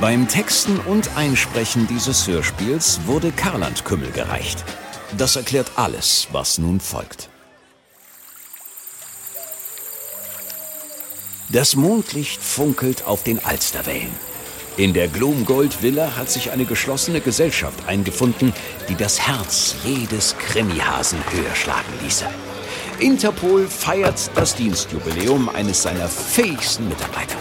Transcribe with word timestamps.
Beim 0.00 0.28
Texten 0.28 0.78
und 0.78 1.14
Einsprechen 1.14 1.86
dieses 1.86 2.26
Hörspiels 2.26 3.00
wurde 3.04 3.32
Karland 3.32 3.84
Kümmel 3.84 4.10
gereicht. 4.12 4.64
Das 5.18 5.36
erklärt 5.36 5.72
alles, 5.76 6.28
was 6.32 6.56
nun 6.56 6.80
folgt. 6.80 7.28
Das 11.50 11.76
Mondlicht 11.76 12.40
funkelt 12.40 13.04
auf 13.04 13.24
den 13.24 13.44
Alsterwellen. 13.44 14.29
In 14.76 14.94
der 14.94 15.08
Glomgold-Villa 15.08 16.16
hat 16.16 16.30
sich 16.30 16.52
eine 16.52 16.64
geschlossene 16.64 17.20
Gesellschaft 17.20 17.86
eingefunden, 17.86 18.52
die 18.88 18.94
das 18.94 19.20
Herz 19.20 19.74
jedes 19.84 20.36
Krimihasen 20.38 21.18
höher 21.30 21.54
schlagen 21.54 21.92
ließe. 22.02 22.26
Interpol 23.00 23.66
feiert 23.66 24.30
das 24.34 24.54
Dienstjubiläum 24.54 25.48
eines 25.48 25.82
seiner 25.82 26.08
fähigsten 26.08 26.88
Mitarbeiter. 26.88 27.36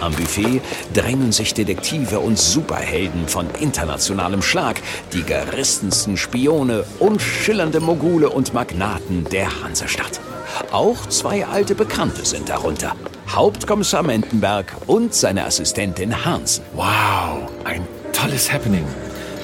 Am 0.00 0.12
Buffet 0.14 0.60
drängen 0.92 1.30
sich 1.30 1.54
Detektive 1.54 2.18
und 2.18 2.36
Superhelden 2.38 3.28
von 3.28 3.46
internationalem 3.60 4.42
Schlag, 4.42 4.80
die 5.12 5.22
geristensten 5.22 6.16
Spione 6.16 6.84
und 6.98 7.22
schillernde 7.22 7.78
Mogule 7.78 8.28
und 8.28 8.52
Magnaten 8.52 9.24
der 9.30 9.62
Hansestadt. 9.62 10.20
Auch 10.72 11.06
zwei 11.06 11.46
alte 11.46 11.74
Bekannte 11.74 12.24
sind 12.24 12.48
darunter. 12.48 12.96
Hauptkommissar 13.34 14.02
Mendenberg 14.02 14.74
und 14.86 15.14
seine 15.14 15.46
Assistentin 15.46 16.24
Hansen. 16.26 16.64
Wow, 16.74 17.50
ein 17.64 17.88
tolles 18.12 18.52
Happening. 18.52 18.84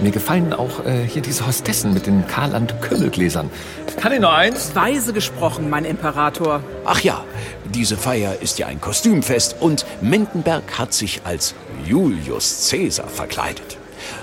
Mir 0.01 0.11
gefallen 0.11 0.53
auch 0.53 0.85
äh, 0.85 1.05
hier 1.07 1.23
diese 1.23 1.47
Hostessen 1.47 1.95
mit 1.95 2.07
den 2.07 2.27
Karland-Kümmelgläsern. 2.27 3.51
Kann 3.99 4.13
ich 4.13 4.21
noch 4.21 4.35
eins? 4.35 4.75
Weise 4.75 5.15
gesprochen, 5.15 5.71
mein 5.71 5.87
Imperator. 5.87 6.63
Ach 6.85 7.01
ja, 7.01 7.25
diese 7.65 7.97
Feier 7.97 8.37
ist 8.43 8.59
ja 8.59 8.67
ein 8.67 8.79
Kostümfest 8.79 9.57
und 9.59 9.87
Mendenberg 10.03 10.79
hat 10.79 10.93
sich 10.93 11.23
als 11.25 11.55
Julius 11.87 12.69
Caesar 12.71 13.09
verkleidet. 13.09 13.78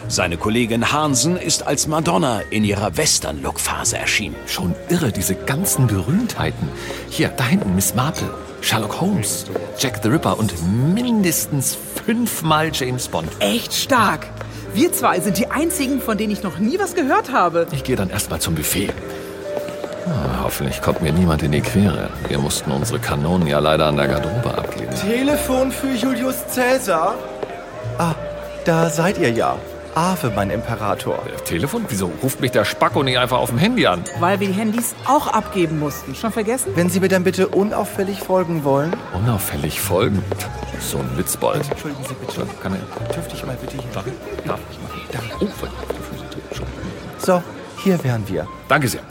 Seine 0.08 0.38
Kollegin 0.38 0.92
Hansen 0.92 1.36
ist 1.36 1.66
als 1.66 1.88
Madonna 1.88 2.42
in 2.52 2.64
ihrer 2.64 2.96
Western-Look-Phase 2.96 3.98
erschienen. 3.98 4.36
Schon 4.46 4.76
irre, 4.88 5.12
diese 5.12 5.34
ganzen 5.34 5.88
Berühmtheiten. 5.88 6.70
Hier, 7.10 7.30
da 7.30 7.46
hinten 7.46 7.74
Miss 7.74 7.96
Marple, 7.96 8.30
Sherlock 8.62 9.02
Holmes, 9.02 9.46
Jack 9.80 10.02
the 10.04 10.10
Ripper 10.10 10.38
und 10.38 10.54
mindestens 10.94 11.76
fünfmal 12.06 12.70
James 12.72 13.08
Bond. 13.08 13.30
Echt 13.40 13.74
stark. 13.74 14.28
Wir 14.76 14.94
zwei 14.94 15.20
sind 15.20 15.40
die 15.40 15.48
einzigen, 15.48 16.00
von 16.00 16.18
denen 16.18 16.32
ich 16.32 16.44
noch 16.44 16.60
nie 16.60 16.78
was 16.78 16.94
gehört 16.94 17.32
habe. 17.32 17.66
Ich 17.72 17.84
gehe 17.84 17.96
dann 17.96 18.12
erstmal 18.12 18.40
zum 18.40 18.54
Buffet. 18.54 18.90
Ah, 20.06 20.44
hoffentlich 20.44 20.84
kommt 20.84 21.02
mir 21.02 21.14
niemand 21.14 21.42
in 21.42 21.52
die 21.52 21.62
Quere. 21.62 22.10
Wir 22.28 22.38
mussten 22.38 22.70
unsere 22.72 23.00
Kanonen 23.00 23.48
ja 23.48 23.58
leider 23.58 23.88
an 23.88 23.98
der 23.98 24.08
Garderobe 24.08 24.56
abgeben. 24.56 24.94
Telefon 25.02 25.72
für 25.72 25.94
Julius 25.96 26.36
Caesar? 26.54 27.16
Ah, 27.98 28.14
da 28.66 28.90
seid 28.92 29.18
ihr 29.18 29.32
ja. 29.32 29.58
Ave, 29.96 30.30
mein 30.36 30.50
Imperator. 30.50 31.20
Äh, 31.26 31.42
Telefon? 31.44 31.86
Wieso 31.88 32.12
ruft 32.22 32.42
mich 32.42 32.52
der 32.52 32.66
Spacko 32.66 33.02
nicht 33.04 33.18
einfach 33.18 33.38
auf 33.38 33.50
dem 33.50 33.58
Handy 33.58 33.88
an? 33.88 34.04
Weil 34.20 34.40
wir 34.42 34.48
die 34.48 34.54
Handys 34.54 34.94
auch 35.08 35.28
abgeben 35.28 35.80
mussten. 35.80 36.14
Schon 36.16 36.32
vergessen? 36.34 36.74
Wenn 36.76 36.90
Sie 36.90 37.00
mir 37.00 37.08
dann 37.08 37.24
bitte 37.24 37.48
unauffällig 37.48 38.20
folgen 38.20 38.64
wollen. 38.66 38.94
Unauffällig 39.14 39.80
folgen? 39.80 40.22
So 40.82 40.98
ein 40.98 41.10
Witzbold. 41.18 41.70
Entschuldigen 41.72 42.04
Sie 42.04 42.14
bitte. 42.14 42.46
Kann 42.62 42.74
er, 42.74 43.14
Dürfte 43.14 43.36
ich 43.36 43.46
mal 43.46 43.56
bitte 43.56 43.78
hier? 43.78 43.92
darf, 43.94 44.06
ich- 44.06 44.46
darf 44.48 44.60
ich 44.70 44.80
machen? 44.82 45.02
Danke. 45.12 45.28
Oh, 45.40 46.56
schon. 46.56 46.66
So, 47.18 47.42
hier 47.84 48.04
wären 48.04 48.28
wir. 48.28 48.46
Danke 48.68 48.90
sehr. 48.90 49.02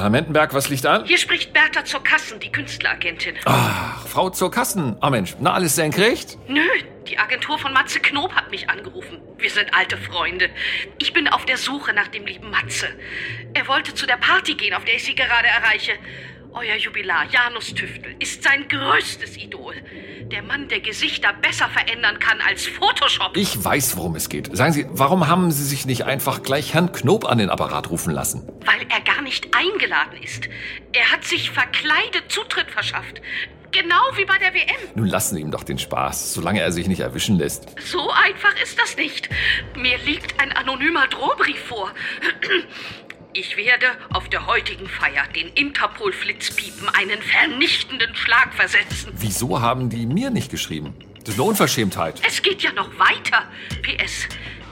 Herr 0.00 0.10
Mendenberg, 0.10 0.54
was 0.54 0.68
liegt 0.68 0.86
an? 0.86 1.04
Hier 1.04 1.18
spricht 1.18 1.52
Bertha 1.52 1.84
zur 1.84 2.02
Kassen, 2.02 2.40
die 2.40 2.50
Künstleragentin. 2.50 3.34
Ach, 3.44 4.06
Frau 4.06 4.30
zur 4.30 4.50
Kassen. 4.50 4.96
Ah 5.00 5.10
Mensch, 5.10 5.36
na 5.40 5.52
alles 5.52 5.74
senkrecht? 5.74 6.38
Nö, 6.48 6.62
die 7.08 7.18
Agentur 7.18 7.58
von 7.58 7.72
Matze 7.72 8.00
Knob 8.00 8.32
hat 8.32 8.50
mich 8.50 8.68
angerufen. 8.68 9.18
Wir 9.38 9.50
sind 9.50 9.72
alte 9.74 9.96
Freunde. 9.96 10.50
Ich 10.98 11.12
bin 11.12 11.28
auf 11.28 11.44
der 11.46 11.56
Suche 11.56 11.92
nach 11.92 12.08
dem 12.08 12.26
lieben 12.26 12.50
Matze. 12.50 12.88
Er 13.54 13.66
wollte 13.68 13.94
zu 13.94 14.06
der 14.06 14.16
Party 14.16 14.54
gehen, 14.54 14.74
auf 14.74 14.84
der 14.84 14.94
ich 14.94 15.04
Sie 15.04 15.14
gerade 15.14 15.46
erreiche. 15.46 15.92
Euer 16.52 16.76
Jubilar, 16.76 17.26
Janus 17.30 17.74
Tüftel, 17.74 18.16
ist 18.18 18.42
sein 18.42 18.66
größtes 18.68 19.36
Idol. 19.36 19.74
Der 20.32 20.42
Mann, 20.42 20.68
der 20.68 20.80
Gesichter 20.80 21.32
besser 21.40 21.68
verändern 21.68 22.18
kann 22.18 22.38
als 22.46 22.66
Photoshop. 22.66 23.36
Ich 23.36 23.62
weiß, 23.62 23.96
worum 23.96 24.16
es 24.16 24.28
geht. 24.28 24.54
Sagen 24.56 24.72
Sie, 24.72 24.86
warum 24.90 25.28
haben 25.28 25.50
Sie 25.52 25.64
sich 25.64 25.86
nicht 25.86 26.04
einfach 26.04 26.42
gleich 26.42 26.74
Herrn 26.74 26.92
Knob 26.92 27.26
an 27.26 27.38
den 27.38 27.50
Apparat 27.50 27.90
rufen 27.90 28.12
lassen? 28.12 28.48
Weil 28.64 28.80
er 28.88 29.00
gar 29.18 29.22
nicht 29.24 29.48
eingeladen 29.52 30.22
ist. 30.22 30.48
Er 30.92 31.10
hat 31.10 31.24
sich 31.24 31.50
verkleidet 31.50 32.30
Zutritt 32.30 32.70
verschafft. 32.70 33.20
Genau 33.72 34.00
wie 34.14 34.24
bei 34.24 34.38
der 34.38 34.54
WM. 34.54 34.76
Nun 34.94 35.08
lassen 35.08 35.34
Sie 35.34 35.40
ihm 35.40 35.50
doch 35.50 35.64
den 35.64 35.78
Spaß, 35.78 36.34
solange 36.34 36.60
er 36.60 36.70
sich 36.70 36.86
nicht 36.86 37.00
erwischen 37.00 37.36
lässt. 37.36 37.74
So 37.80 38.10
einfach 38.10 38.54
ist 38.62 38.78
das 38.80 38.96
nicht. 38.96 39.28
Mir 39.76 39.98
liegt 39.98 40.40
ein 40.40 40.52
anonymer 40.52 41.08
Drohbrief 41.08 41.58
vor. 41.58 41.90
Ich 43.32 43.56
werde 43.56 43.86
auf 44.14 44.28
der 44.28 44.46
heutigen 44.46 44.88
Feier 44.88 45.24
den 45.34 45.48
Interpol-Flitzpiepen 45.48 46.88
einen 46.88 47.20
vernichtenden 47.20 48.14
Schlag 48.14 48.54
versetzen. 48.54 49.12
Wieso 49.16 49.60
haben 49.60 49.90
die 49.90 50.06
mir 50.06 50.30
nicht 50.30 50.50
geschrieben? 50.50 50.94
Das 51.24 51.34
ist 51.34 51.40
eine 51.40 51.48
Unverschämtheit. 51.48 52.22
Es 52.26 52.40
geht 52.40 52.62
ja 52.62 52.72
noch 52.72 52.96
weiter. 52.98 53.42
PS. 53.82 54.28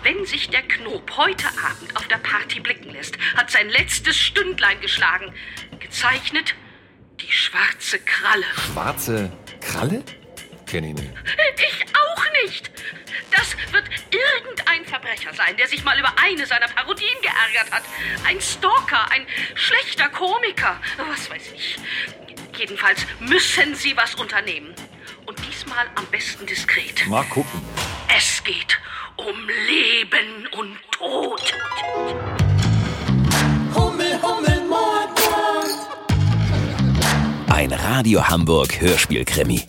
Wenn 0.06 0.24
sich 0.24 0.50
der 0.50 0.62
Knob 0.62 1.16
heute 1.16 1.48
Abend 1.68 1.96
auf 1.96 2.06
der 2.06 2.18
Party 2.18 2.60
blicken 2.60 2.90
lässt, 2.90 3.18
hat 3.36 3.50
sein 3.50 3.68
letztes 3.68 4.16
Stündlein 4.16 4.80
geschlagen. 4.80 5.34
Gezeichnet 5.80 6.54
die 7.20 7.32
schwarze 7.32 7.98
Kralle. 7.98 8.46
Schwarze 8.54 9.32
Kralle? 9.60 10.04
Kenn 10.64 10.84
ich 10.84 10.94
nicht. 10.94 11.10
Ich 11.56 11.84
auch 11.92 12.24
nicht. 12.44 12.70
Das 13.32 13.56
wird 13.72 13.88
irgendein 14.12 14.84
Verbrecher 14.84 15.34
sein, 15.34 15.56
der 15.56 15.66
sich 15.66 15.82
mal 15.82 15.98
über 15.98 16.14
eine 16.22 16.46
seiner 16.46 16.68
Parodien 16.68 17.20
geärgert 17.20 17.72
hat. 17.72 17.82
Ein 18.24 18.40
Stalker, 18.40 19.10
ein 19.10 19.26
schlechter 19.56 20.08
Komiker, 20.10 20.80
was 20.98 21.28
weiß 21.28 21.50
ich. 21.52 21.78
Jedenfalls 22.56 23.04
müssen 23.18 23.74
Sie 23.74 23.96
was 23.96 24.14
unternehmen. 24.14 24.72
Und 25.24 25.44
diesmal 25.48 25.90
am 25.96 26.06
besten 26.06 26.46
diskret. 26.46 27.04
Mal 27.08 27.24
gucken. 27.24 27.60
Es 28.16 28.44
geht 28.44 28.78
um 29.18 29.34
Leben 29.66 30.46
und 30.58 30.76
Tod. 30.90 31.40
Hummel, 33.74 34.20
Hummel, 34.22 34.60
Mordbrand. 34.68 35.76
Ein 37.48 37.72
Radio 37.72 38.28
Hamburg 38.28 38.80
Hörspielkrimi. 38.80 39.64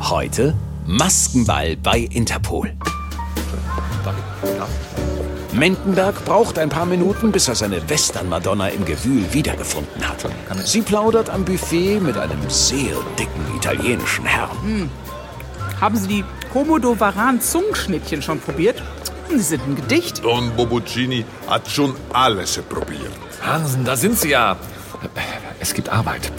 Heute 0.00 0.54
Maskenball 0.86 1.76
bei 1.76 1.98
Interpol. 1.98 2.74
Mendenberg 5.52 6.24
braucht 6.24 6.58
ein 6.58 6.68
paar 6.68 6.86
Minuten, 6.86 7.30
bis 7.30 7.46
er 7.46 7.54
seine 7.54 7.88
Western-Madonna 7.88 8.68
im 8.68 8.84
Gewühl 8.84 9.32
wiedergefunden 9.32 10.06
hat. 10.06 10.26
Sie 10.64 10.82
plaudert 10.82 11.30
am 11.30 11.44
Buffet 11.44 12.00
mit 12.00 12.16
einem 12.16 12.50
sehr 12.50 12.96
dicken 13.16 13.56
italienischen 13.56 14.24
Herrn. 14.24 14.90
Haben 15.80 15.96
Sie 15.96 16.08
die 16.08 16.24
Komodo 16.54 17.00
Varan 17.00 17.40
Zungenschnittchen 17.40 18.22
schon 18.22 18.38
probiert? 18.38 18.80
Sie 19.28 19.40
sind 19.40 19.66
ein 19.66 19.74
Gedicht. 19.74 20.22
Don 20.22 20.54
Bobuccini 20.54 21.24
hat 21.48 21.68
schon 21.68 21.96
alles 22.12 22.58
probiert. 22.68 23.10
Hansen, 23.42 23.84
da 23.84 23.96
sind 23.96 24.16
Sie 24.16 24.28
ja. 24.28 24.56
Es 25.58 25.74
gibt 25.74 25.88
Arbeit. 25.88 26.30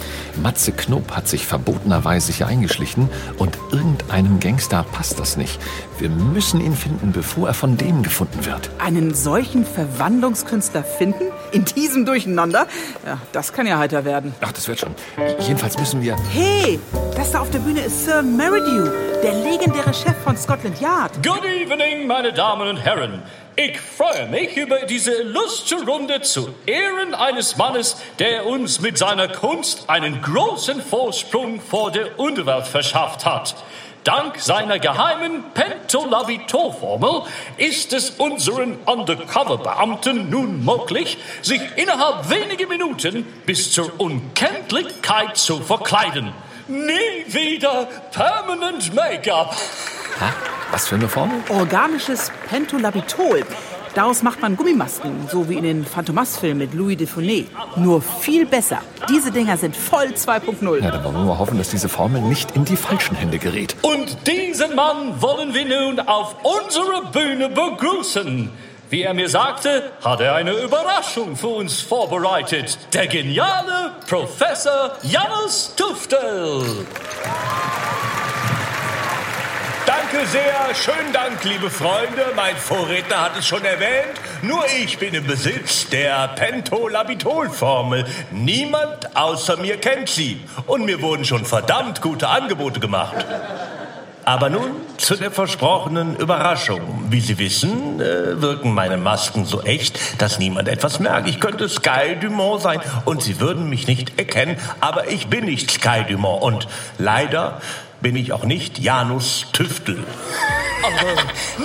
Matze 0.42 0.72
Knob 0.72 1.12
hat 1.12 1.28
sich 1.28 1.46
verbotenerweise 1.46 2.32
hier 2.32 2.48
eingeschlichen 2.48 3.10
und 3.38 3.58
irgendeinem 3.74 4.40
Gangster 4.40 4.86
passt 4.90 5.20
das 5.20 5.36
nicht. 5.36 5.60
Wir 6.00 6.10
müssen 6.10 6.62
ihn 6.62 6.78
finden, 6.78 7.12
bevor 7.12 7.50
er 7.50 7.54
von 7.54 7.76
dem 7.76 8.02
gefunden 8.02 8.46
wird. 8.46 8.70
Einen 8.80 9.14
solchen 9.14 9.66
Verwandlungskünstler 9.66 10.86
finden? 10.86 11.26
In 11.52 11.66
diesem 11.66 12.06
Durcheinander? 12.06 12.68
Ja, 13.06 13.18
das 13.34 13.52
kann 13.52 13.68
ja 13.68 13.80
heiter 13.80 14.06
werden. 14.06 14.34
Ach, 14.40 14.54
das 14.54 14.68
wird 14.70 14.80
schon. 14.80 14.96
Jedenfalls 15.40 15.78
müssen 15.78 16.02
wir. 16.02 16.16
Hey, 16.32 16.80
das 17.18 17.32
da 17.32 17.42
auf 17.42 17.50
der 17.52 17.60
Bühne 17.60 17.82
ist 17.82 18.06
Sir 18.06 18.22
Meridew, 18.22 18.90
der 19.24 19.34
legendäre 19.34 19.94
Chef 19.94 20.16
von 20.24 20.38
Scotland 20.38 20.80
Yard. 20.82 21.12
Good 21.24 21.46
evening, 21.46 22.08
meine 22.08 22.34
Damen 22.34 22.68
und 22.68 22.78
Herren. 22.78 23.24
Ich 23.56 23.80
freue 23.80 24.28
mich 24.28 24.58
über 24.58 24.80
diese 24.86 25.24
lustige 25.24 25.84
Runde 25.86 26.22
zu 26.22 26.54
Ehren 26.66 27.14
eines 27.14 27.56
Mannes, 27.56 27.98
der 28.20 28.46
uns 28.46 28.82
mit 28.82 28.98
seiner 28.98 29.28
Kunst 29.28 29.90
einen 29.90 30.22
großen 30.22 30.82
Vorsprung 30.82 31.62
vor 31.62 31.92
der 31.92 32.20
Unterwelt 32.20 32.68
verschafft 32.68 33.26
hat. 33.26 33.56
Dank 34.04 34.40
seiner 34.40 34.78
geheimen 34.78 35.44
Pentolabitor-Formel 35.54 37.24
ist 37.58 37.94
es 37.94 38.12
unseren 38.12 38.78
Undercover-Beamten 38.86 40.30
nun 40.30 40.64
möglich, 40.64 41.18
sich 41.42 41.62
innerhalb 41.76 42.30
weniger 42.30 42.68
Minuten 42.68 43.26
bis 43.46 43.72
zur 43.72 44.00
Unkenntlichkeit 44.00 45.38
zu 45.38 45.60
verkleiden. 45.60 46.34
Nie 46.68 47.26
wieder 47.28 47.88
Permanent 48.12 48.94
Make-up. 48.96 49.56
Was 50.72 50.88
für 50.88 50.96
eine 50.96 51.08
Formel? 51.08 51.38
Organisches 51.50 52.32
Pentolabitol. 52.50 53.44
Daraus 53.94 54.24
macht 54.24 54.42
man 54.42 54.56
Gummimasken, 54.58 55.28
so 55.30 55.48
wie 55.48 55.56
in 55.56 55.64
den 55.64 55.86
Phantomas-Filmen 55.86 56.58
mit 56.58 56.74
Louis 56.74 56.98
de 56.98 57.08
Funès. 57.08 57.46
Nur 57.76 58.02
viel 58.02 58.46
besser. 58.48 58.82
Diese 59.10 59.32
Dinger 59.32 59.58
sind 59.58 59.76
voll 59.76 60.08
2.0. 60.08 60.84
Ja, 60.84 60.92
dann 60.92 61.04
wollen 61.04 61.16
wir 61.16 61.24
mal 61.24 61.38
hoffen, 61.38 61.58
dass 61.60 61.70
diese 61.70 61.88
Formel 61.88 62.22
nicht 62.22 62.56
in 62.56 62.66
die 62.66 62.76
falschen 62.76 63.16
Hände 63.16 63.38
gerät. 63.38 63.76
Und 63.84 64.18
diesen 64.28 64.76
Mann 64.76 65.22
wollen 65.22 65.54
wir 65.54 65.66
nun 65.66 66.00
auf 66.00 66.36
unserer 66.44 67.12
Bühne 67.12 67.48
begrüßen. 67.48 68.50
Wie 68.90 69.02
er 69.02 69.16
mir 69.16 69.30
sagte, 69.30 69.92
hat 70.04 70.22
er 70.22 70.36
eine 70.36 70.52
Überraschung 70.52 71.36
für 71.36 71.48
uns 71.48 71.82
vorbereitet. 71.82 72.78
Der 72.94 73.08
geniale 73.08 73.94
Professor 74.08 74.92
Janus 75.02 75.74
Tuftel. 75.76 76.86
Danke 79.88 80.28
sehr, 80.28 80.76
schönen 80.76 81.14
Dank, 81.14 81.44
liebe 81.44 81.72
Freunde. 81.72 82.32
Mein 82.36 82.56
Vorredner 82.56 83.22
hat 83.22 83.38
es 83.40 83.48
schon 83.48 83.66
erwähnt. 83.66 84.14
Nur 84.44 84.64
ich 84.84 85.00
bin 85.00 85.16
im 85.16 85.26
Besitz 85.26 85.90
der 85.90 86.28
Pentolabitol-Formel. 86.30 88.06
Niemand 88.32 89.16
außer 89.16 89.58
mir 89.58 89.78
kennt 89.78 90.10
sie. 90.10 90.42
Und 90.68 90.86
mir 90.86 91.02
wurden 91.02 91.26
schon 91.26 91.44
verdammt 91.44 92.02
gute 92.02 92.28
Angebote 92.28 92.80
gemacht. 92.80 93.26
Aber 94.26 94.50
nun 94.50 94.72
zu 94.98 95.16
der 95.16 95.30
versprochenen 95.30 96.16
Überraschung. 96.16 97.06
Wie 97.10 97.22
Sie 97.22 97.38
wissen, 97.38 98.02
äh, 98.02 98.42
wirken 98.42 98.74
meine 98.74 98.98
Masken 98.98 99.46
so 99.46 99.62
echt, 99.62 100.00
dass 100.20 100.40
niemand 100.40 100.68
etwas 100.68 101.00
merkt. 101.00 101.28
Ich 101.30 101.40
könnte 101.40 101.70
Sky 101.70 102.18
Dumont 102.20 102.64
sein 102.64 102.82
und 103.06 103.22
Sie 103.22 103.40
würden 103.40 103.70
mich 103.70 103.88
nicht 103.88 104.18
erkennen, 104.18 104.58
aber 104.80 105.12
ich 105.12 105.28
bin 105.28 105.46
nicht 105.46 105.70
Sky 105.70 106.04
Dumont 106.10 106.42
und 106.42 106.68
leider 106.98 107.62
bin 108.06 108.18
ich 108.18 108.34
auch 108.34 108.44
nicht 108.44 108.78
Janus 108.78 109.48
Tüftel. 109.52 110.04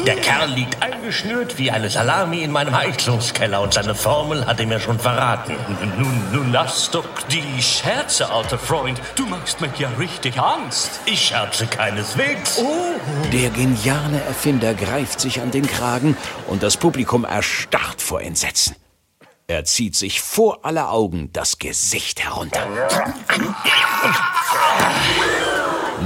Der 0.06 0.16
Kerl 0.16 0.48
liegt 0.48 0.82
eingeschnürt 0.82 1.58
wie 1.58 1.70
eine 1.70 1.90
Salami 1.90 2.42
in 2.42 2.50
meinem 2.50 2.74
Heizungskeller 2.74 3.60
und 3.60 3.74
seine 3.74 3.94
Formel 3.94 4.46
hat 4.46 4.58
er 4.58 4.64
mir 4.64 4.80
schon 4.80 4.98
verraten. 4.98 5.54
Nun, 5.98 6.32
nun 6.32 6.50
lass 6.50 6.90
doch 6.92 7.04
die 7.30 7.62
Scherze, 7.62 8.30
alter 8.30 8.58
Freund. 8.58 8.98
Du 9.16 9.26
machst 9.26 9.60
mir 9.60 9.68
ja 9.76 9.90
richtig 9.98 10.38
Angst. 10.38 11.00
Ich 11.04 11.26
scherze 11.26 11.66
keineswegs. 11.66 12.58
Der 13.34 13.50
geniale 13.50 14.22
Erfinder 14.22 14.72
greift 14.72 15.20
sich 15.20 15.42
an 15.42 15.50
den 15.50 15.66
Kragen 15.66 16.16
und 16.46 16.62
das 16.62 16.78
Publikum 16.78 17.26
erstarrt 17.26 18.00
vor 18.00 18.22
Entsetzen. 18.22 18.76
Er 19.46 19.64
zieht 19.64 19.94
sich 19.94 20.22
vor 20.22 20.64
aller 20.64 20.90
Augen 20.90 21.28
das 21.34 21.58
Gesicht 21.58 22.24
herunter. 22.24 22.66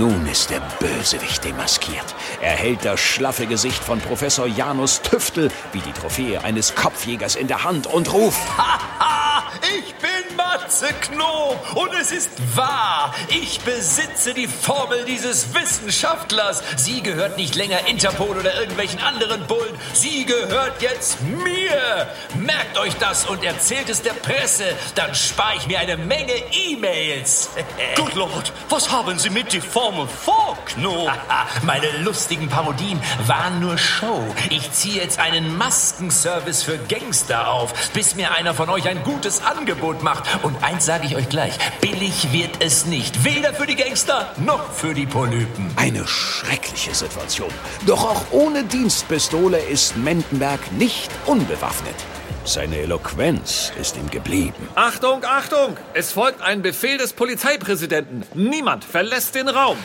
Nun 0.05 0.27
ist 0.27 0.51
der 0.51 0.61
Bösewicht 0.81 1.43
demaskiert. 1.45 2.15
Er 2.43 2.51
hält 2.51 2.85
das 2.85 3.01
schlaffe 3.01 3.47
Gesicht 3.47 3.83
von 3.83 4.01
Professor 4.01 4.47
Janus 4.47 5.01
Tüftel 5.01 5.51
wie 5.73 5.81
die 5.81 5.93
Trophäe 5.93 6.45
eines 6.45 6.75
Kopfjägers 6.75 7.37
in 7.37 7.49
der 7.49 7.65
Hand 7.65 7.87
und 7.87 8.13
ruft: 8.13 8.39
Haha, 8.59 9.45
ich 9.63 9.95
bin 9.95 10.37
Matze 10.37 10.89
Knob 11.01 11.34
und 11.75 11.91
es 12.01 12.13
ist 12.13 12.31
wahr. 12.57 13.15
Ich 13.29 13.61
besitze 13.61 14.35
die 14.35 14.47
Formel 14.47 15.05
dieses 15.05 15.55
Wissenschaftlers. 15.55 16.63
Sie 16.77 17.03
gehört 17.03 17.37
nicht 17.37 17.55
länger 17.55 17.87
Interpol 17.87 18.39
oder 18.39 18.55
irgendwelchen 18.55 19.01
anderen 19.01 19.47
Bullen. 19.47 19.75
Sie 19.93 20.25
gehört 20.25 20.83
jetzt 20.83 21.21
mir. 21.23 22.09
Merkt 22.39 22.79
euch 22.79 22.95
das 22.97 23.27
und 23.27 23.45
erzählt 23.45 23.89
es 23.89 24.03
der 24.03 24.13
Presse. 24.13 24.65
Dann 24.95 25.15
spare 25.15 25.57
ich 25.57 25.67
mir 25.67 25.79
eine 25.79 25.97
Menge 25.97 26.35
E-Mails. 26.53 27.51
Good 27.97 28.15
Lord, 28.15 28.53
was 28.69 28.91
haben 28.91 29.19
Sie 29.19 29.31
mit 29.31 29.53
die 29.53 29.61
Formel 29.61 30.07
vor, 30.07 30.57
Knob? 30.67 31.11
Meine 31.63 31.91
lustigen 31.99 32.49
Parodien 32.49 33.01
waren 33.27 33.61
nur 33.61 33.79
Show. 33.79 34.25
Ich 34.51 34.73
ziehe 34.73 35.03
jetzt 35.03 35.19
einen 35.19 35.57
Maskenservice 35.57 36.63
für 36.63 36.79
Gangster 36.79 37.49
auf, 37.49 37.73
bis 37.91 38.15
mir 38.15 38.33
einer 38.33 38.55
von 38.55 38.69
euch 38.71 38.89
ein 38.89 39.03
gutes 39.05 39.45
Angebot 39.45 40.03
macht. 40.03 40.25
Und 40.43 40.63
eins 40.63 40.87
sage 40.87 41.07
ich 41.07 41.17
euch 41.17 41.29
gleich, 41.29 41.44
billig 41.81 42.33
wird 42.33 42.63
es 42.63 42.87
nicht. 42.87 43.25
Weder 43.25 43.55
für 43.55 43.67
die 43.67 43.77
Gangster 43.77 44.33
noch 44.45 44.73
für 44.73 44.95
die 44.95 45.07
Polypen. 45.07 45.71
Eine 45.77 46.07
schreckliche 46.07 46.95
Situation. 46.95 47.51
Doch 47.87 48.05
auch 48.05 48.23
ohne 48.31 48.65
Dienstpistole 48.65 49.59
ist 49.59 49.97
Mendenberg 49.97 50.73
nicht 50.73 51.11
unbewaffnet. 51.27 51.95
Seine 52.47 52.77
Eloquenz 52.79 53.73
ist 53.81 53.97
ihm 53.97 54.11
geblieben. 54.11 54.69
Achtung, 54.75 55.25
Achtung! 55.25 55.79
Es 55.95 56.13
folgt 56.13 56.43
ein 56.43 56.61
Befehl 56.61 56.99
des 56.99 57.15
Polizeipräsidenten. 57.15 58.23
Niemand 58.35 58.85
verlässt 58.85 59.35
den 59.35 59.49
Raum. 59.49 59.79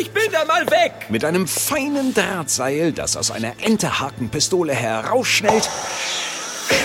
Ich 0.00 0.10
bin 0.10 0.30
da 0.30 0.44
mal 0.44 0.66
weg. 0.70 0.92
Mit 1.08 1.24
einem 1.24 1.48
feinen 1.48 2.12
Drahtseil, 2.12 2.92
das 2.92 3.16
aus 3.16 3.30
einer 3.30 3.54
Enterhakenpistole 3.62 4.74
herausschnellt, 4.74 5.68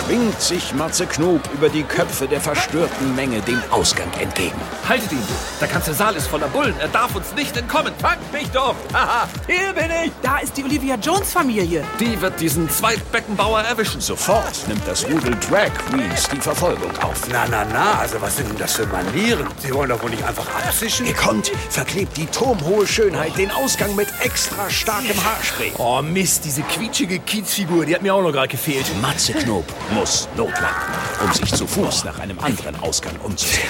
schwingt 0.04 0.40
sich 0.40 0.74
Matze 0.74 1.06
Knob 1.06 1.40
über 1.54 1.68
die 1.68 1.82
Köpfe 1.82 2.26
der 2.26 2.40
verstörten 2.40 3.14
Menge 3.14 3.40
dem 3.42 3.60
Ausgang 3.70 4.10
entgegen. 4.20 4.56
Haltet 4.88 5.12
ihn! 5.12 5.18
Der 5.60 5.68
ganze 5.68 5.94
Saal 5.94 6.14
ist 6.14 6.26
voller 6.26 6.48
Bullen. 6.48 6.74
Er 6.80 6.88
darf 6.88 7.14
uns 7.14 7.34
nicht 7.34 7.56
entkommen. 7.56 7.92
Fangt 8.00 8.32
mich 8.32 8.48
doch. 8.50 8.74
Haha, 8.92 9.28
hier 9.46 9.72
bin 9.72 9.90
ich. 10.04 10.12
Da 10.22 10.38
ist 10.38 10.56
die 10.56 10.64
Olivia 10.64 10.96
Jones 10.96 11.32
Familie. 11.32 11.84
Die 12.00 12.20
wird 12.20 12.40
diesen 12.40 12.68
Zweitbeckenbauer 12.68 13.60
erwischen. 13.60 14.00
Sofort 14.00 14.66
nimmt 14.68 14.86
das 14.86 15.04
Rudel 15.04 15.36
Drag 15.48 15.72
Queens 15.90 16.28
die 16.28 16.40
Verfolgung 16.40 16.90
auf. 16.98 17.28
Na, 17.30 17.46
na, 17.50 17.64
na, 17.64 17.98
also 18.00 18.20
was 18.20 18.36
sind 18.36 18.48
denn 18.50 18.58
das 18.58 18.74
für 18.74 18.86
Manieren? 18.86 19.46
Sie 19.58 19.72
wollen 19.72 19.88
doch 19.88 20.02
wohl 20.02 20.10
nicht 20.10 20.24
einfach 20.24 20.46
abzischen? 20.54 21.06
Gekonnt 21.06 21.50
verklebt 21.70 22.16
die 22.16 22.26
turmhohe 22.26 22.86
Schönheit 22.86 23.36
den 23.38 23.50
Ausgang 23.50 23.94
mit 23.96 24.08
extra 24.20 24.68
starkem 24.68 25.16
Haarspray. 25.24 25.72
Oh 25.78 26.02
Mist, 26.02 26.44
diese 26.44 26.62
quietschige 26.62 27.18
Kiezfigur, 27.20 27.86
die 27.86 27.94
hat 27.94 28.02
mir 28.02 28.14
auch 28.14 28.22
noch 28.22 28.32
gerade 28.32 28.48
gefehlt. 28.48 28.84
Matze 29.00 29.32
Knob 29.32 29.64
muss 29.92 30.28
notlanden, 30.36 30.94
um 31.24 31.32
sich 31.32 31.52
zu 31.52 31.66
Fuß 31.66 32.04
nach 32.04 32.18
einem 32.18 32.38
anderen 32.38 32.78
Ausgang 32.80 33.16
umzusehen. 33.22 33.68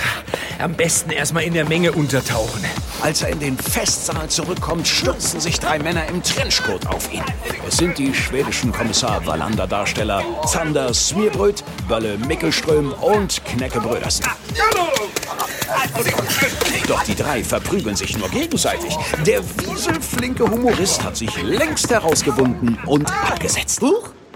Am 0.59 0.75
besten 0.75 1.11
erstmal 1.11 1.45
in 1.45 1.55
der 1.55 1.65
Menge 1.65 1.93
untertauchen. 1.93 2.65
Als 3.03 3.23
er 3.23 3.31
in 3.31 3.41
den 3.41 3.59
Festsaal 3.59 4.29
zurückkommt, 4.29 4.87
stürzen 4.87 5.41
sich 5.41 5.59
drei 5.61 5.79
Männer 5.79 6.06
im 6.06 6.23
Trenchcoat 6.23 6.87
auf 6.87 7.12
ihn. 7.12 7.25
Es 7.69 7.77
sind 7.77 7.99
die 7.99 8.15
schwedischen 8.15 8.73
Kommissar 8.73 9.27
Wallander-Darsteller 9.27 10.23
Zander 10.47 10.95
Smirbröt, 10.95 11.65
Bölle 11.89 12.17
Mickelström 12.19 12.93
und 12.93 13.45
Knecke 13.45 13.81
Brödersen. 13.81 14.25
Doch 16.87 17.03
die 17.03 17.15
drei 17.15 17.43
verprügeln 17.43 17.97
sich 17.97 18.17
nur 18.17 18.29
gegenseitig. 18.29 18.97
Der 19.27 19.43
wieselflinke 19.43 20.49
Humorist 20.51 21.03
hat 21.03 21.17
sich 21.17 21.43
längst 21.43 21.91
herausgewunden 21.91 22.79
und 22.87 23.11
abgesetzt. 23.11 23.83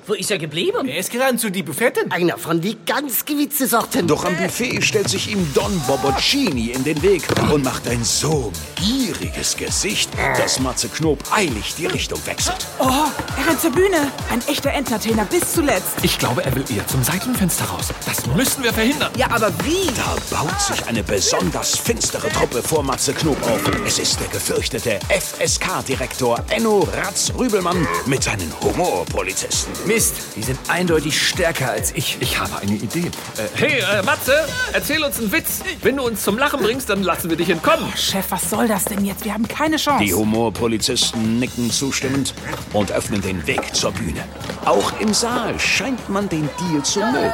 Wo 0.08 0.14
ist 0.14 0.30
er 0.30 0.38
geblieben? 0.38 0.88
Er 0.88 0.96
ist 0.96 1.12
gerade 1.12 1.36
zu 1.36 1.50
die 1.50 1.62
Buffetten. 1.62 2.10
Einer 2.10 2.38
von 2.38 2.62
die 2.62 2.78
ganz 2.86 3.26
gewitze 3.26 3.66
Sorten. 3.66 4.06
Doch 4.06 4.24
am 4.24 4.34
Buffet 4.38 4.80
stellt 4.80 5.10
sich 5.10 5.30
ihm 5.30 5.46
Don 5.52 5.78
Boboccini 5.86 6.70
in 6.70 6.82
den 6.82 7.02
Weg 7.02 7.24
und 7.52 7.62
macht 7.62 7.86
ein 7.86 8.02
so 8.02 8.50
gieriges 8.76 9.54
Gesicht, 9.54 10.08
dass 10.38 10.60
Matze 10.60 10.88
Knob 10.88 11.22
eilig 11.30 11.74
die 11.76 11.84
Richtung 11.84 12.18
wechselt. 12.24 12.56
Oh, 12.78 12.86
er 12.86 13.48
rennt 13.50 13.60
zur 13.60 13.70
Bühne. 13.70 14.10
Ein 14.32 14.40
echter 14.48 14.70
Entertainer 14.70 15.26
bis 15.26 15.52
zuletzt. 15.52 15.98
Ich 16.00 16.18
glaube, 16.18 16.42
er 16.42 16.54
will 16.54 16.64
eher 16.74 16.86
zum 16.86 17.04
Seitenfenster 17.04 17.66
raus. 17.66 17.88
Das 18.06 18.24
müssen 18.34 18.64
wir 18.64 18.72
verhindern. 18.72 19.12
Ja, 19.18 19.26
aber 19.30 19.52
wie? 19.62 19.88
Da 19.94 20.16
baut 20.34 20.58
sich 20.58 20.86
eine 20.86 21.02
besonders 21.02 21.76
finstere 21.76 22.30
Truppe 22.30 22.62
vor 22.62 22.82
Matze 22.82 23.12
Knob 23.12 23.36
auf. 23.42 23.60
Es 23.86 23.98
ist 23.98 24.18
der 24.20 24.28
gefürchtete 24.28 25.00
FSK-Direktor 25.10 26.42
Enno 26.48 26.88
Ratz-Rübelmann 26.94 27.86
mit 28.06 28.22
seinen 28.22 28.50
Humorpolizisten. 28.62 29.74
Mist, 29.98 30.14
die 30.36 30.44
sind 30.44 30.60
eindeutig 30.68 31.20
stärker 31.20 31.72
als 31.72 31.90
ich. 31.90 32.18
Ich 32.20 32.38
habe 32.38 32.56
eine 32.58 32.76
Idee. 32.76 33.10
Äh, 33.36 33.48
hey, 33.56 33.80
äh, 33.80 34.00
Matze, 34.04 34.32
erzähl 34.72 35.02
uns 35.02 35.18
einen 35.18 35.32
Witz. 35.32 35.58
Wenn 35.82 35.96
du 35.96 36.04
uns 36.04 36.22
zum 36.22 36.38
Lachen 36.38 36.60
bringst, 36.60 36.88
dann 36.88 37.02
lassen 37.02 37.28
wir 37.30 37.36
dich 37.36 37.50
entkommen. 37.50 37.92
Chef, 37.96 38.26
was 38.30 38.48
soll 38.48 38.68
das 38.68 38.84
denn 38.84 39.04
jetzt? 39.04 39.24
Wir 39.24 39.34
haben 39.34 39.48
keine 39.48 39.76
Chance. 39.76 40.04
Die 40.04 40.14
Humorpolizisten 40.14 41.40
nicken 41.40 41.72
zustimmend 41.72 42.32
und 42.74 42.92
öffnen 42.92 43.22
den 43.22 43.44
Weg 43.48 43.74
zur 43.74 43.90
Bühne. 43.90 44.22
Auch 44.64 44.92
im 45.00 45.12
Saal 45.12 45.58
scheint 45.58 46.08
man 46.08 46.28
den 46.28 46.48
Deal 46.60 46.80
zu 46.84 47.00
mögen. 47.00 47.32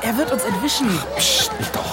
er 0.00 0.16
wird 0.16 0.32
uns 0.32 0.42
entwischen. 0.44 0.88
Psst, 1.18 1.50
nicht 1.60 1.76
doch. 1.76 1.85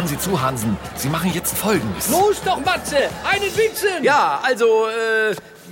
Hören 0.00 0.08
Sie 0.08 0.18
zu, 0.18 0.40
Hansen. 0.40 0.78
Sie 0.96 1.10
machen 1.10 1.30
jetzt 1.34 1.58
Folgendes. 1.58 2.08
Los 2.08 2.40
doch, 2.42 2.58
Matze! 2.64 2.96
Einen 3.22 3.54
Witzen! 3.54 4.02
Ja, 4.02 4.40
also, 4.42 4.86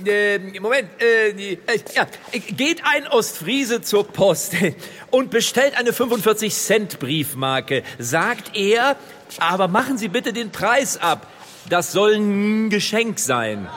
äh, 0.05 0.35
äh, 0.35 0.59
Moment, 0.59 0.87
äh, 1.01 1.29
äh, 1.29 1.57
ja, 1.95 2.05
geht 2.31 2.83
ein 2.85 3.07
Ostfriese 3.07 3.81
zur 3.81 4.07
Post 4.07 4.53
und 5.09 5.31
bestellt 5.31 5.75
eine 5.75 5.93
45 5.93 6.53
Cent 6.53 6.99
Briefmarke. 6.99 7.81
Sagt 7.97 8.55
er, 8.55 8.97
aber 9.39 9.67
machen 9.67 9.97
Sie 9.97 10.09
bitte 10.09 10.31
den 10.31 10.51
Preis 10.51 10.97
ab. 10.97 11.25
Das 11.67 11.91
soll 11.91 12.13
ein 12.13 12.69
Geschenk 12.69 13.17
sein. 13.17 13.67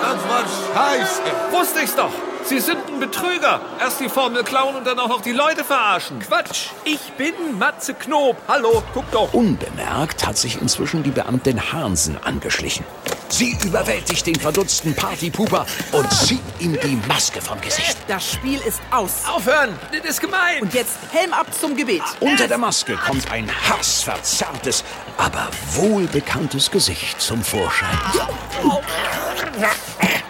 Das 0.00 0.28
war 0.30 0.44
scheiße. 0.72 1.20
Wusste 1.50 1.80
ich's 1.82 1.94
doch. 1.94 2.12
Sie 2.48 2.60
sind 2.60 2.78
ein 2.86 3.00
Betrüger. 3.00 3.60
Erst 3.80 3.98
die 3.98 4.08
Formel 4.08 4.44
klauen 4.44 4.76
und 4.76 4.86
dann 4.86 4.98
auch 5.00 5.08
noch 5.08 5.20
die 5.20 5.32
Leute 5.32 5.64
verarschen. 5.64 6.20
Quatsch, 6.20 6.68
ich 6.84 7.00
bin 7.14 7.34
Matze 7.58 7.92
Knob. 7.94 8.36
Hallo, 8.46 8.84
guck 8.94 9.10
doch. 9.10 9.34
Unbemerkt 9.34 10.24
hat 10.24 10.38
sich 10.38 10.60
inzwischen 10.60 11.02
die 11.02 11.10
Beamtin 11.10 11.72
Hansen 11.72 12.16
angeschlichen. 12.22 12.86
Sie 13.28 13.56
überwältigt 13.64 14.24
den 14.28 14.36
verdutzten 14.36 14.94
Partypuper 14.94 15.66
und 15.90 16.12
zieht 16.12 16.40
ihm 16.60 16.78
die 16.80 16.96
Maske 17.08 17.40
vom 17.40 17.60
Gesicht. 17.60 17.96
Das 18.06 18.34
Spiel 18.34 18.60
ist 18.60 18.80
aus. 18.92 19.24
Aufhören! 19.28 19.76
Das 19.90 20.08
ist 20.08 20.20
gemein! 20.20 20.62
Und 20.62 20.72
jetzt 20.72 20.98
Helm 21.10 21.32
ab 21.32 21.48
zum 21.58 21.74
Gebet. 21.76 22.02
Unter 22.20 22.46
der 22.46 22.58
Maske 22.58 22.94
kommt 22.94 23.28
ein 23.32 23.50
hassverzerrtes, 23.68 24.84
aber 25.18 25.48
wohlbekanntes 25.72 26.70
Gesicht 26.70 27.20
zum 27.20 27.42
Vorschein. 27.42 27.88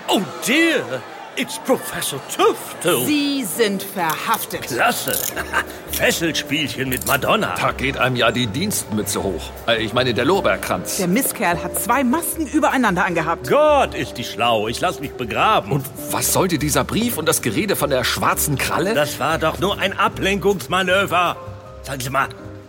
Oh 0.08 0.22
dear, 0.46 1.02
it's 1.36 1.58
Professor 1.60 2.20
Tufto. 2.34 3.04
Sie 3.04 3.44
sind 3.44 3.82
verhaftet. 3.82 4.62
Klasse. 4.62 5.12
Fesselspielchen 5.92 6.88
mit 6.88 7.06
Madonna. 7.06 7.54
Da 7.60 7.72
geht 7.72 7.96
einem 7.96 8.16
ja 8.16 8.30
die 8.30 8.46
Dienstmütze 8.46 9.22
hoch. 9.22 9.50
Äh, 9.66 9.82
Ich 9.82 9.92
meine, 9.92 10.12
der 10.14 10.24
Lorbeerkranz. 10.24 10.98
Der 10.98 11.08
Misskerl 11.08 11.62
hat 11.62 11.78
zwei 11.80 12.04
Masken 12.04 12.46
übereinander 12.46 13.04
angehabt. 13.04 13.48
Gott, 13.48 13.94
ist 13.94 14.18
die 14.18 14.24
schlau. 14.24 14.68
Ich 14.68 14.80
lass 14.80 15.00
mich 15.00 15.12
begraben. 15.12 15.72
Und 15.72 15.86
was 16.10 16.32
sollte 16.32 16.58
dieser 16.58 16.84
Brief 16.84 17.16
und 17.18 17.26
das 17.26 17.42
Gerede 17.42 17.76
von 17.76 17.90
der 17.90 18.04
schwarzen 18.04 18.56
Kralle? 18.58 18.94
das 18.94 19.18
war 19.18 19.38
doch 19.38 19.58
nur 19.58 19.78
ein 19.78 19.98
Ablenkungsmanöver. 19.98 21.36
Sagen 21.82 22.00
Sie 22.00 22.10
mal, 22.10 22.28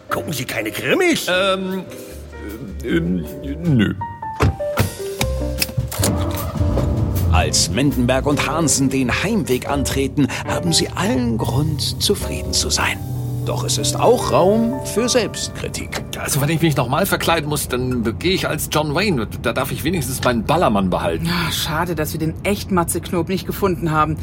gucken 0.09 0.31
Sie 0.33 0.45
keine 0.45 0.71
Krimis? 0.71 1.27
ähm, 1.29 1.83
ähm, 2.83 3.25
nö. 3.63 3.93
Als 7.37 7.69
Mendenberg 7.69 8.25
und 8.25 8.47
Hansen 8.47 8.89
den 8.89 9.11
Heimweg 9.11 9.69
antreten, 9.69 10.27
haben 10.47 10.73
sie 10.73 10.89
allen 10.89 11.37
Grund, 11.37 12.01
zufrieden 12.01 12.51
zu 12.51 12.71
sein. 12.71 12.97
Doch 13.45 13.63
es 13.63 13.77
ist 13.77 13.95
auch 13.95 14.31
Raum 14.31 14.73
für 14.85 15.07
Selbstkritik. 15.07 16.03
Also 16.17 16.41
wenn 16.41 16.49
ich 16.49 16.63
mich 16.63 16.75
nochmal 16.75 17.05
verkleiden 17.05 17.47
muss, 17.47 17.67
dann 17.67 18.17
gehe 18.17 18.33
ich 18.33 18.47
als 18.47 18.69
John 18.71 18.95
Wayne. 18.95 19.27
Da 19.43 19.53
darf 19.53 19.71
ich 19.71 19.83
wenigstens 19.83 20.23
meinen 20.23 20.45
Ballermann 20.45 20.89
behalten. 20.89 21.29
Ah, 21.29 21.51
schade, 21.51 21.93
dass 21.93 22.11
wir 22.11 22.19
den 22.19 22.33
echt 22.43 22.71
Matze 22.71 23.01
Knob 23.01 23.29
nicht 23.29 23.45
gefunden 23.45 23.91
haben. 23.91 24.17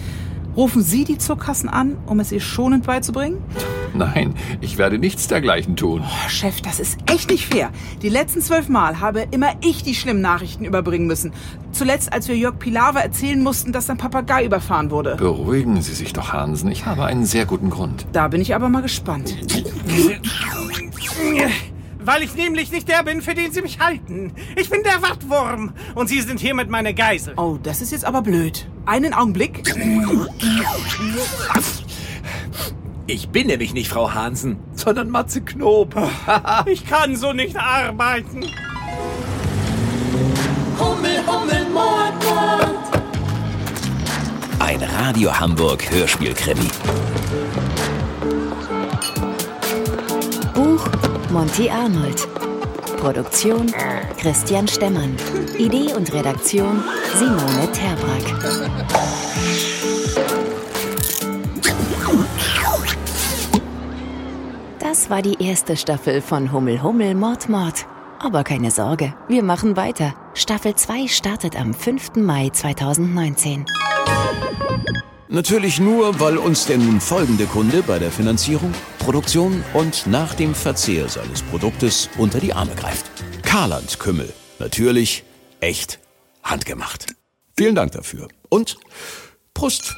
Rufen 0.56 0.83
Sie 0.83 1.04
die 1.04 1.16
Zuckkassen 1.16 1.68
an, 1.68 1.97
um 2.06 2.18
es 2.18 2.33
ihr 2.33 2.40
schonend 2.40 2.85
beizubringen? 2.85 3.38
Nein, 3.95 4.35
ich 4.61 4.77
werde 4.77 4.99
nichts 4.99 5.29
dergleichen 5.29 5.77
tun. 5.77 6.03
Oh, 6.05 6.29
Chef, 6.29 6.61
das 6.61 6.81
ist 6.81 6.99
echt 7.07 7.31
nicht 7.31 7.47
fair. 7.47 7.71
Die 8.03 8.09
letzten 8.09 8.41
zwölf 8.41 8.69
Mal 8.69 8.99
habe 8.99 9.27
immer 9.31 9.53
ich 9.61 9.85
die 9.85 9.95
schlimmen 9.95 10.21
Nachrichten 10.21 10.65
überbringen 10.65 11.07
müssen. 11.07 11.33
Zuletzt, 11.71 12.13
als 12.13 12.27
wir 12.27 12.37
Jörg 12.37 12.59
Pilawa 12.59 13.01
erzählen 13.01 13.41
mussten, 13.41 13.73
dass 13.73 13.87
sein 13.87 13.97
Papagei 13.97 14.45
überfahren 14.45 14.91
wurde. 14.91 15.15
Beruhigen 15.17 15.81
Sie 15.81 15.95
sich 15.95 16.13
doch, 16.13 16.33
Hansen. 16.33 16.71
Ich 16.73 16.87
habe 16.87 17.05
einen 17.05 17.25
sehr 17.25 17.47
guten 17.47 17.71
Grund. 17.71 18.05
Da 18.13 18.27
bin 18.27 18.41
ich 18.41 18.55
aber 18.55 18.69
mal 18.69 18.83
gespannt. 18.83 19.37
Weil 22.01 22.23
ich 22.23 22.35
nämlich 22.35 22.73
nicht 22.73 22.89
der 22.89 23.05
bin, 23.05 23.23
für 23.23 23.35
den 23.35 23.53
Sie 23.53 23.63
mich 23.63 23.79
halten. 23.79 24.33
Ich 24.57 24.69
bin 24.69 24.83
der 24.83 25.03
Wattwurm 25.03 25.73
und 25.95 26.09
Sie 26.09 26.21
sind 26.21 26.41
hiermit 26.41 26.69
meine 26.69 26.95
Geisel. 26.95 27.35
Oh, 27.37 27.59
das 27.63 27.81
ist 27.81 27.93
jetzt 27.93 28.05
aber 28.05 28.23
blöd. 28.23 28.67
Einen 28.87 29.15
Augenblick. 29.15 29.63
Ich 33.07 33.29
bin 33.29 33.49
nämlich 33.49 33.75
nicht 33.75 33.89
Frau 33.91 34.15
Hansen, 34.15 34.57
sondern 34.75 35.11
Matze 35.11 35.43
Knob. 35.43 35.95
Ich 36.67 36.87
kann 36.87 37.17
so 37.17 37.33
nicht 37.35 37.57
arbeiten. 37.57 38.45
Hummel, 40.79 41.19
Hummel, 41.27 41.69
Mord, 41.71 42.15
Mord. 42.25 42.71
Ein 44.59 44.83
Radio 44.83 45.39
Hamburg 45.39 45.91
Hörspielkrimi. 45.91 46.69
Buch 50.55 50.89
Monty 51.31 51.69
Arnold. 51.69 52.27
Produktion 52.97 53.71
Christian 54.19 54.67
Stemmann. 54.67 55.15
Idee 55.59 55.93
und 55.93 56.11
Redaktion 56.15 56.83
Simone 57.19 57.71
Terbrack. 57.73 59.54
Das 65.05 65.11
war 65.11 65.21
die 65.21 65.37
erste 65.39 65.77
Staffel 65.77 66.23
von 66.23 66.51
Hummel 66.51 66.83
Hummel 66.83 67.15
Mord 67.15 67.51
Mord. 67.51 67.85
Aber 68.21 68.43
keine 68.43 68.71
Sorge, 68.71 69.13
wir 69.29 69.43
machen 69.43 69.77
weiter. 69.77 70.15
Staffel 70.33 70.77
2 70.77 71.09
startet 71.09 71.61
am 71.61 71.75
5. 71.75 72.15
Mai 72.17 72.49
2019. 72.49 73.67
Natürlich 75.29 75.79
nur, 75.79 76.19
weil 76.21 76.39
uns 76.39 76.65
der 76.65 76.79
nun 76.79 77.03
folgende 77.03 77.45
Kunde 77.45 77.83
bei 77.83 77.99
der 77.99 78.11
Finanzierung, 78.11 78.73
Produktion 78.99 79.63
und 79.75 80.07
nach 80.07 80.33
dem 80.33 80.55
Verzehr 80.55 81.07
seines 81.11 81.43
Produktes 81.43 82.09
unter 82.17 82.41
die 82.41 82.55
Arme 82.55 82.75
greift. 82.75 83.05
Karland 83.43 83.99
Kümmel. 83.99 84.33
Natürlich, 84.59 85.25
echt, 85.61 85.99
handgemacht. 86.43 87.15
Vielen 87.59 87.75
Dank 87.75 87.93
dafür. 87.93 88.29
Und 88.49 88.79
Prost. 89.53 89.95